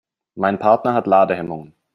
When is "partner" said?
0.57-0.95